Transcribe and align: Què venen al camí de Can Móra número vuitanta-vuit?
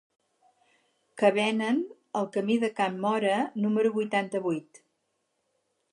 Què 1.21 1.29
venen 1.35 1.83
al 2.21 2.27
camí 2.37 2.57
de 2.63 2.71
Can 2.81 2.97
Móra 3.05 3.37
número 3.67 3.95
vuitanta-vuit? 3.99 4.85